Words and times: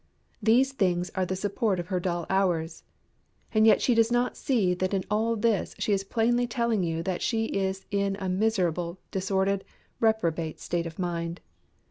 These 0.41 0.71
things 0.71 1.11
are 1.13 1.27
the 1.27 1.35
support 1.35 1.79
of 1.79 1.89
her 1.89 1.99
dull 1.99 2.25
hours. 2.27 2.81
And 3.53 3.67
yet 3.67 3.83
she 3.83 3.93
does 3.93 4.11
not 4.11 4.35
see 4.35 4.73
that 4.73 4.95
in 4.95 5.03
all 5.11 5.35
this 5.35 5.75
she 5.77 5.93
is 5.93 6.03
plainly 6.03 6.47
telling 6.47 6.81
you 6.83 7.03
that 7.03 7.21
she 7.21 7.45
is 7.45 7.85
in 7.91 8.15
a 8.19 8.27
miserable, 8.27 8.97
disordered, 9.11 9.63
reprobate 9.99 10.59
state 10.59 10.87
of 10.87 10.97
mind. 10.97 11.39